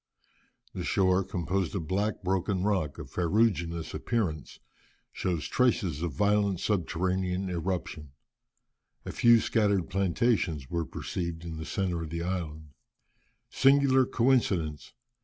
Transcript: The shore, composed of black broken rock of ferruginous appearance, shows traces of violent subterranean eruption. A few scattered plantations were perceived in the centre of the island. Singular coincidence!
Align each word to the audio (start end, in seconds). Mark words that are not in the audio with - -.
The 0.73 0.83
shore, 0.83 1.23
composed 1.23 1.75
of 1.75 1.87
black 1.87 2.23
broken 2.23 2.63
rock 2.63 2.97
of 2.97 3.11
ferruginous 3.11 3.93
appearance, 3.93 4.57
shows 5.11 5.47
traces 5.47 6.01
of 6.01 6.11
violent 6.11 6.59
subterranean 6.59 7.51
eruption. 7.51 8.09
A 9.05 9.11
few 9.11 9.39
scattered 9.39 9.91
plantations 9.91 10.71
were 10.71 10.85
perceived 10.85 11.45
in 11.45 11.57
the 11.57 11.65
centre 11.65 12.01
of 12.01 12.09
the 12.09 12.23
island. 12.23 12.69
Singular 13.51 14.07
coincidence! 14.07 14.91